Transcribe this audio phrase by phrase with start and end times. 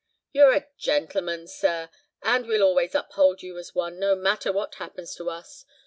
[0.33, 1.91] "You're a gentleman, sir,
[2.23, 5.63] and we'll always uphold you as one, no matter what happens to us.